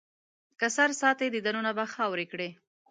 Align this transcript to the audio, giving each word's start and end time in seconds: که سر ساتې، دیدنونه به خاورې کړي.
که 0.59 0.67
سر 0.75 0.89
ساتې، 1.01 1.25
دیدنونه 1.35 1.71
به 1.77 1.85
خاورې 1.93 2.25
کړي. 2.31 2.49